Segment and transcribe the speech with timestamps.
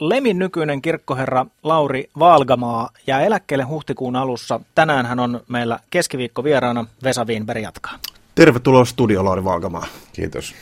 [0.00, 4.60] Lemin nykyinen kirkkoherra Lauri Valgamaa jää eläkkeelle huhtikuun alussa.
[4.74, 6.86] Tänään hän on meillä keskiviikko vieraana.
[7.04, 7.98] Vesa Wienberg jatkaa.
[8.34, 9.86] Tervetuloa studio Lauri Valgamaa.
[10.12, 10.54] Kiitos.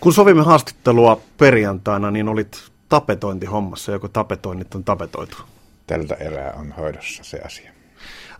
[0.00, 3.92] Kun sovimme haastattelua perjantaina, niin olit tapetointihommassa.
[3.92, 5.36] Joko tapetoinnit on tapetoitu?
[5.86, 7.70] Tältä erää on hoidossa se asia.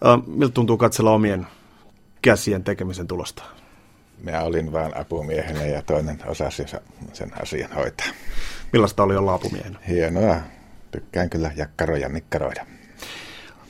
[0.07, 1.47] Äh, miltä tuntuu katsella omien
[2.23, 3.43] käsien tekemisen tulosta?
[4.23, 6.65] Minä olin vain apumiehenä ja toinen osasi
[7.13, 8.07] sen asian hoitaa.
[8.73, 9.79] Millaista oli olla apumiehenä?
[9.89, 10.37] Hienoa.
[10.91, 12.67] Tykkään kyllä jakkaroja nikkaroida.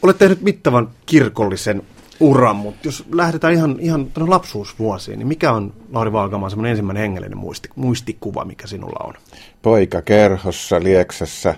[0.02, 1.82] Olet tehnyt mittavan kirkollisen
[2.20, 7.38] uran, mutta jos lähdetään ihan, ihan lapsuusvuosiin, niin mikä on Lauri Valkamaan semmoinen ensimmäinen hengellinen
[7.38, 9.14] muisti, muistikuva, mikä sinulla on?
[9.62, 11.54] Poika kerhossa Lieksassa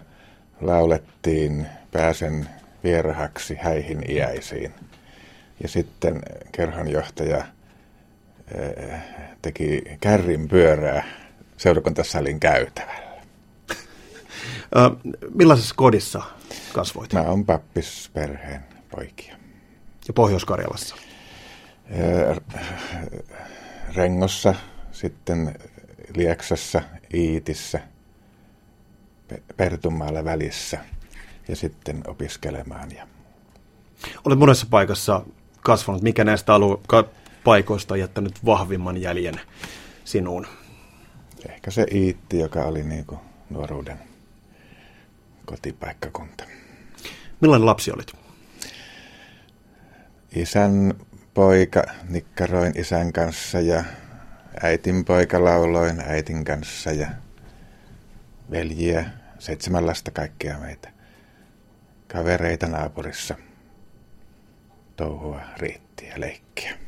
[0.61, 2.49] laulettiin Pääsen
[2.85, 4.75] vierahaksi häihin iäisiin.
[5.63, 6.21] Ja sitten
[6.53, 7.45] kerhonjohtaja
[9.43, 11.05] teki kärrin pyörää
[11.57, 13.15] seurakuntasalin käytävällä.
[15.35, 16.23] Millaisessa kodissa
[16.73, 17.13] kasvoit?
[17.13, 19.37] Mä oon pappisperheen poikia.
[20.09, 20.97] Ja Pohjois-Karjalassa?
[23.95, 24.55] Rengossa,
[24.93, 25.55] sitten
[26.17, 26.83] Lieksassa,
[27.15, 27.81] Iitissä,
[29.57, 30.79] Pertunmaalla välissä
[31.49, 32.91] ja sitten opiskelemaan.
[32.91, 33.07] Ja...
[34.25, 35.23] Olet monessa paikassa
[35.61, 36.03] kasvanut.
[36.03, 36.81] Mikä näistä alue-
[37.45, 39.41] paikoista on jättänyt vahvimman jäljen
[40.05, 40.47] sinuun?
[41.49, 43.21] Ehkä se Iitti, joka oli niin kuin
[43.51, 43.99] nuoruuden
[45.45, 46.45] kotipaikkakunta.
[47.41, 48.13] Millainen lapsi olit?
[50.37, 50.95] Isän
[51.35, 53.85] poika, nikkaroin isän kanssa ja
[54.63, 57.09] äitin poika lauloin äitin kanssa ja
[58.51, 60.91] veljiä, seitsemän lasta kaikkia meitä.
[62.13, 63.35] Kavereita naapurissa.
[64.97, 66.84] Touhua riitti ja leikkiä.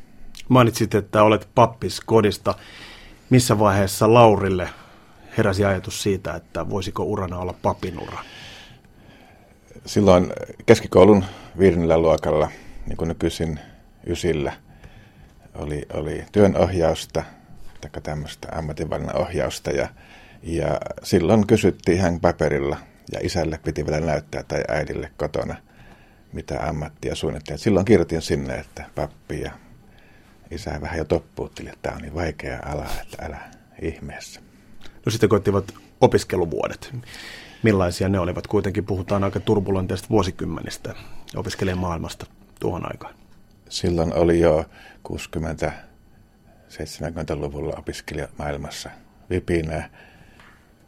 [0.49, 2.55] Mainitsit, että olet pappis kodista.
[3.29, 4.69] Missä vaiheessa Laurille
[5.37, 8.19] heräsi ajatus siitä, että voisiko urana olla papinura?
[9.85, 10.33] Silloin
[10.65, 11.25] keskikoulun
[11.59, 12.51] viidennellä luokalla,
[12.85, 13.59] niin kuin nykyisin
[14.05, 14.53] ysillä,
[15.55, 17.23] oli, oli työnohjausta,
[17.81, 19.87] tai tämmöistä ammatinvalinnan ohjausta, ja,
[20.43, 22.77] ja silloin kysyttiin ihan paperilla,
[23.11, 25.55] ja isälle piti vielä näyttää tai äidille kotona,
[26.33, 27.59] mitä ammattia suunnittelin.
[27.59, 29.51] Silloin kirjoitin sinne, että pappi ja
[30.51, 33.39] isä vähän jo toppuutteli, että tämä on niin vaikea ala, että älä
[33.81, 34.41] ihmeessä.
[35.05, 36.93] No sitten koittivat opiskeluvuodet.
[37.63, 38.47] Millaisia ne olivat?
[38.47, 40.95] Kuitenkin puhutaan aika turbulenteista vuosikymmenistä
[41.35, 42.25] opiskelijamaailmasta
[42.59, 43.15] tuohon aikaan.
[43.69, 44.65] Silloin oli jo
[45.09, 48.89] 60-70-luvulla opiskelijamaailmassa
[49.29, 49.89] vipinä.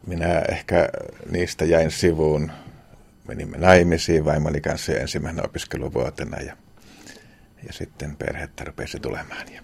[0.06, 0.88] Minä ehkä
[1.30, 2.52] niistä jäin sivuun.
[3.28, 6.56] Menimme naimisiin vaimoni kanssa ensimmäisenä opiskeluvuotena ja,
[7.66, 9.52] ja sitten perhettä rupesi tulemaan.
[9.54, 9.62] Ja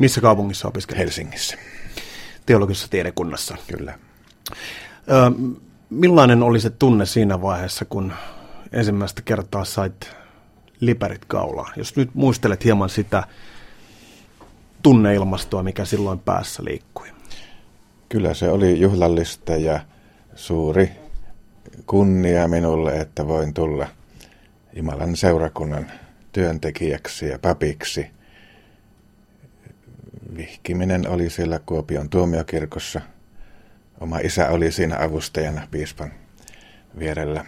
[0.00, 0.98] Missä kaupungissa opiskelit?
[0.98, 1.56] Helsingissä.
[2.46, 3.56] Teologisessa tiedekunnassa.
[3.66, 3.98] Kyllä.
[5.10, 5.30] Ö,
[5.90, 8.12] millainen oli se tunne siinä vaiheessa, kun
[8.72, 10.10] ensimmäistä kertaa sait
[10.80, 11.72] liperit kaulaan?
[11.76, 13.24] Jos nyt muistelet hieman sitä
[14.82, 17.08] tunneilmastoa, mikä silloin päässä liikkui.
[18.08, 19.80] Kyllä se oli juhlallista ja
[20.34, 20.90] suuri
[21.86, 23.86] kunnia minulle, että voin tulla
[24.72, 25.90] Jumalan seurakunnan
[26.32, 28.10] työntekijäksi ja papiksi.
[30.36, 33.00] Vihkiminen oli siellä Kuopion tuomiokirkossa.
[34.00, 36.12] Oma isä oli siinä avustajana piispan
[36.98, 37.44] vierellä.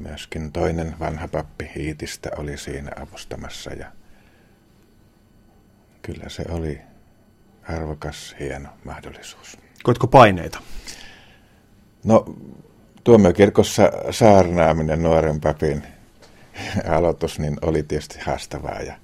[0.00, 3.92] Myöskin toinen vanha pappi Hiitistä oli siinä avustamassa ja
[6.02, 6.80] kyllä se oli
[7.68, 9.58] arvokas, hieno mahdollisuus.
[9.82, 10.60] Koitko paineita?
[12.04, 12.24] No,
[13.04, 15.82] tuomiokirkossa saarnaaminen nuoren papin
[16.88, 18.94] aloitus niin oli tietysti haastavaa ja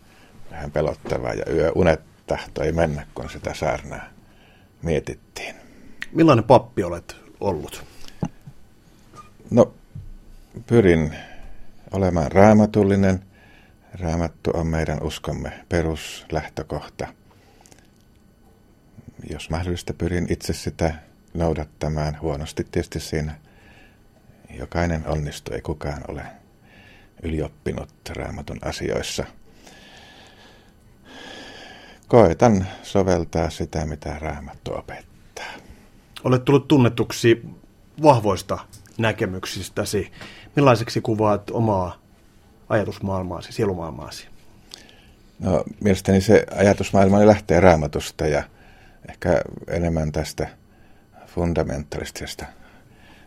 [0.50, 4.04] vähän pelottavaa ja yö unet tahtoi mennä, kun sitä saarnaa
[4.82, 5.54] mietittiin.
[6.12, 7.84] Millainen pappi olet ollut?
[9.50, 9.74] No,
[10.66, 11.16] pyrin
[11.92, 13.24] olemaan raamatullinen.
[14.00, 17.06] Raamattu on meidän uskomme peruslähtökohta.
[19.30, 20.94] Jos mahdollista, pyrin itse sitä
[21.34, 22.20] noudattamaan.
[22.20, 23.34] Huonosti tietysti siinä
[24.50, 26.22] jokainen onnistuu, ei kukaan ole
[27.22, 29.24] ylioppinut raamatun asioissa.
[32.08, 35.52] Koetan soveltaa sitä, mitä raamattu opettaa.
[36.24, 37.42] Olet tullut tunnetuksi
[38.02, 38.58] vahvoista
[38.98, 40.12] näkemyksistäsi.
[40.56, 41.96] Millaiseksi kuvaat omaa
[42.68, 44.28] ajatusmaailmaasi, sielumaailmaasi?
[45.38, 48.42] No, mielestäni se ajatusmaailma lähtee raamatusta ja
[49.08, 50.48] ehkä enemmän tästä
[51.26, 52.44] fundamentalistisesta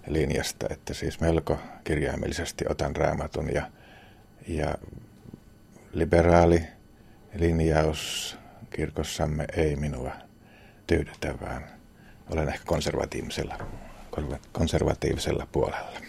[0.08, 3.70] linjasta, että siis melko kirjaimellisesti otan raamatun ja,
[4.48, 4.76] ja
[5.94, 6.64] liberaali
[7.36, 8.38] linjaus
[8.70, 10.12] kirkossamme ei minua
[10.88, 11.64] tyydytä, vaan
[12.30, 13.58] olen ehkä konservatiivisella,
[14.52, 16.00] konservatiivisella puolella.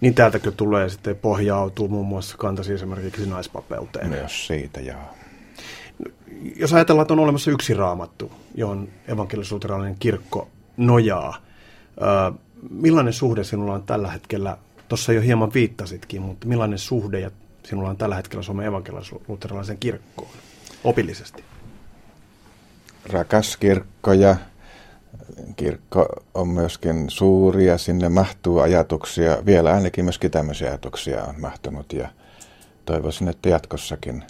[0.00, 4.08] Niin täältäkö tulee sitten pohjautuu muun muassa kantasi esimerkiksi naispapeuteen?
[4.08, 5.00] Myös siitä, joo.
[6.56, 11.42] Jos ajatellaan, että on olemassa yksi raamattu, johon evankelisuuterainen kirkko nojaa,
[12.70, 14.58] millainen suhde sinulla on tällä hetkellä,
[14.88, 17.30] tuossa jo hieman viittasitkin, mutta millainen suhde ja
[17.66, 20.30] sinulla on tällä hetkellä Suomen evankelisuuteraisen kirkkoon
[20.84, 21.44] opillisesti?
[23.06, 24.36] Rakas kirkko ja
[25.56, 31.92] kirkko on myöskin suuri ja sinne mahtuu ajatuksia, vielä ainakin myöskin tämmöisiä ajatuksia on mahtunut
[31.92, 32.08] ja
[32.84, 34.24] toivoisin, että jatkossakin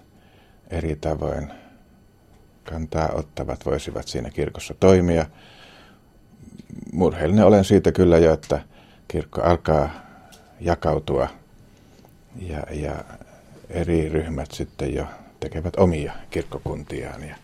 [0.70, 1.52] eri tavoin
[2.64, 5.26] kantaa ottavat voisivat siinä kirkossa toimia.
[6.92, 8.60] Murheellinen olen siitä kyllä jo, että
[9.08, 9.90] kirkko alkaa
[10.60, 11.28] jakautua
[12.40, 13.04] ja, ja
[13.70, 15.06] eri ryhmät sitten jo
[15.40, 17.36] tekevät omia kirkkokuntiaan ja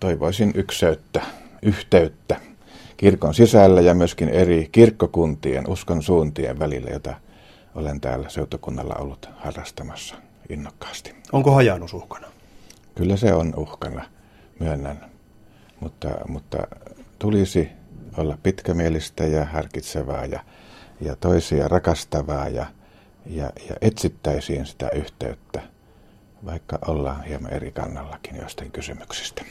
[0.00, 1.22] toivoisin ykseyttä,
[1.62, 2.40] yhteyttä
[2.96, 7.14] kirkon sisällä ja myöskin eri kirkkokuntien, uskon suuntien välillä, jota
[7.74, 10.14] olen täällä seutokunnalla ollut harrastamassa
[10.48, 11.14] innokkaasti.
[11.32, 12.28] Onko hajannus uhkana?
[12.94, 14.04] Kyllä se on uhkana,
[14.60, 15.10] myönnän.
[15.80, 16.58] Mutta, mutta
[17.18, 17.68] tulisi
[18.16, 20.40] olla pitkämielistä ja harkitsevaa ja,
[21.00, 22.66] ja toisia rakastavaa ja,
[23.26, 25.62] ja, ja etsittäisiin sitä yhteyttä
[26.44, 29.44] vaikka ollaan hieman eri kannallakin jostain kysymyksistä.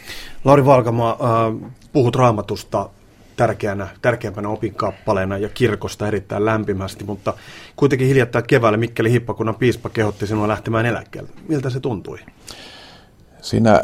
[0.43, 2.89] Lauri Valkama, äh, puhut raamatusta
[3.35, 7.33] tärkeänä, tärkeämpänä opinkappaleena ja kirkosta erittäin lämpimästi, mutta
[7.75, 11.29] kuitenkin hiljattain keväällä Mikkeli Hippakunnan piispa kehotti sinua lähtemään eläkkeelle.
[11.47, 12.19] Miltä se tuntui?
[13.41, 13.83] Siinä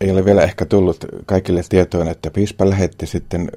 [0.00, 3.50] ei ole vielä ehkä tullut kaikille tietoon, että piispa lähetti sitten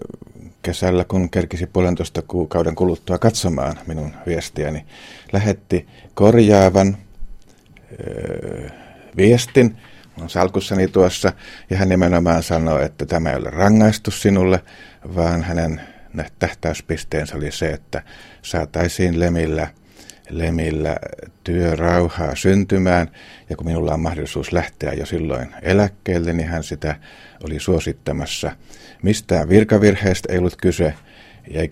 [0.67, 4.85] kesällä, kun kerkisi puolentoista kuukauden kuluttua katsomaan minun viestiäni,
[5.33, 6.97] lähetti korjaavan
[9.17, 9.77] viestin,
[10.21, 11.33] on salkussani tuossa,
[11.69, 14.63] ja hän nimenomaan sanoi, että tämä ei ole rangaistus sinulle,
[15.15, 15.81] vaan hänen
[16.39, 18.03] tähtäyspisteensä oli se, että
[18.41, 19.67] saataisiin Lemillä,
[20.29, 20.97] Lemillä
[21.43, 23.07] työrauhaa syntymään,
[23.49, 26.95] ja kun minulla on mahdollisuus lähteä jo silloin eläkkeelle, niin hän sitä
[27.43, 28.51] oli suosittamassa.
[29.03, 30.93] Mistään virkavirheestä ei ollut kyse,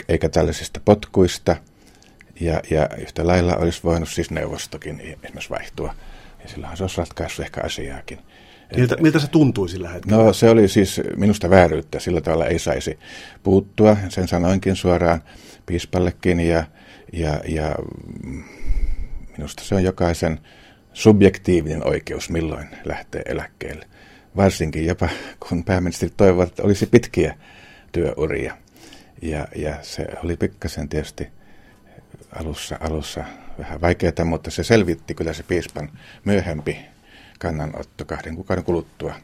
[0.10, 1.56] eikä tällaisista potkuista,
[2.40, 5.96] ja, ja yhtä lailla olisi voinut siis neuvostokin esimerkiksi vaihtua
[6.44, 8.20] ja silloinhan se olisi ratkaissut ehkä asiaakin.
[8.76, 10.24] Miltä, miltä se tuntui sillä hetkellä?
[10.24, 13.00] No se oli siis minusta vääryyttä, sillä tavalla ei saisi
[13.44, 13.98] puuttua.
[14.10, 15.24] Sen sanoinkin suoraan
[15.66, 16.64] piispallekin ja,
[17.16, 17.76] ja, ja
[19.38, 20.40] minusta se on jokaisen
[20.94, 23.88] subjektiivinen oikeus, milloin lähtee eläkkeelle.
[24.36, 25.10] Varsinkin jopa
[25.50, 27.38] kun pääministeri toivoi, että olisi pitkiä
[27.92, 28.58] työuria.
[29.22, 31.28] Ja, ja se oli pikkasen tietysti
[32.40, 33.24] alussa, alussa
[33.60, 35.90] vähän vaikeaa, mutta se selvitti kyllä se piispan
[36.26, 36.78] myöhempi
[37.40, 39.16] kannanotto kahden kuukauden kuluttua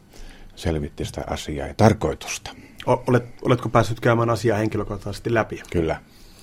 [0.56, 2.52] selvitti sitä asiaa ja tarkoitusta.
[2.86, 5.62] Olet, oletko päässyt käymään asiaa henkilökohtaisesti läpi?
[5.72, 6.02] Kyllä.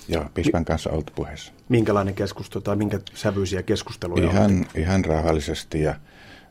[0.09, 1.53] Joo, piispan kanssa oltu puheessa.
[1.69, 5.95] Minkälainen keskustelu tai minkä sävyisiä keskusteluja Ihan, ihan rauhallisesti ja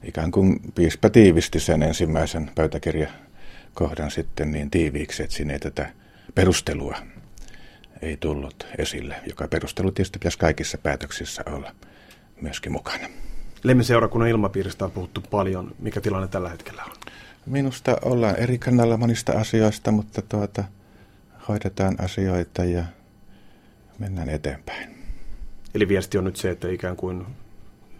[0.04, 5.90] ikään kuin piispa tiivisti sen ensimmäisen pöytäkirjakohdan sitten niin tiiviiksi, että siinä ei tätä
[6.36, 6.96] perustelua
[8.02, 11.76] ei tullut esille, joka perustelu tietysti pitäisi kaikissa päätöksissä olla
[12.42, 13.10] myöskin mukana.
[13.64, 15.76] Lemmiseurakunnan ilmapiiristä on puhuttu paljon.
[15.80, 16.92] Mikä tilanne tällä hetkellä on?
[17.46, 20.64] Minusta ollaan eri kannalla monista asioista, mutta tuota,
[21.48, 22.84] hoidetaan asioita ja
[24.00, 24.98] mennään eteenpäin.
[25.76, 27.26] Eli viesti on nyt se, että ikään kuin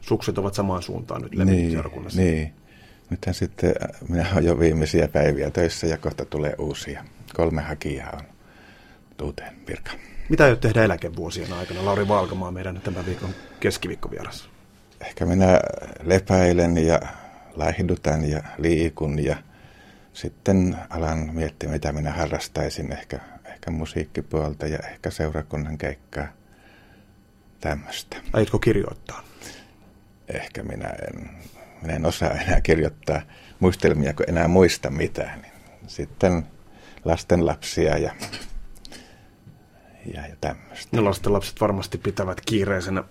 [0.02, 1.36] sukset ovat samaan suuntaan nyt.
[1.36, 1.80] Niin,
[2.16, 2.54] niin.
[3.10, 3.74] Nythän sitten
[4.10, 7.06] minä olen jo viimeisiä päiviä töissä ja kohta tulee uusia.
[7.34, 8.22] Kolme hakijaa on
[9.26, 10.00] uuteen virkaan.
[10.30, 11.86] Mitä aiot tehdä eläkevuosien aikana?
[11.86, 13.30] Lauri Valkamaa, meidän tämän viikon
[13.60, 14.50] keskiviikkovieras.
[15.02, 15.60] Ehkä minä
[16.04, 17.00] lepäilen ja
[17.56, 19.38] laihdutan ja liikun ja
[20.14, 22.92] sitten alan miettiä, mitä minä harrastaisin.
[22.92, 23.20] Ehkä,
[23.68, 26.28] ehkä musiikkipuolta ja ehkä seurakunnan keikkaa.
[27.60, 28.18] Tämmöistä.
[28.34, 29.24] Aiotko kirjoittaa?
[30.28, 31.30] Ehkä minä en,
[31.82, 33.22] minä en osaa enää kirjoittaa
[33.60, 35.46] muistelmia, kun enää muista mitään.
[35.88, 36.48] Sitten
[37.06, 38.16] lasten lapsia ja
[40.14, 40.90] ja, ja tämmöistä.
[40.92, 43.04] Ne lasten lapset varmasti pitävät kiireisenä